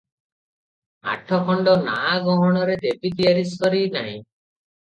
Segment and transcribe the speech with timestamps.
[1.11, 4.19] ଆଠଖଣ୍ଡ ନାଆ ଗହଣରେ ଦେବି ତିଆରି ସରି ନାହିଁ।